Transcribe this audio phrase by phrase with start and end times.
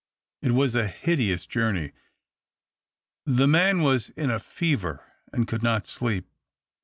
[0.41, 1.91] It was a hideous journey.
[3.27, 6.27] The man was in a fever, and could not sleep.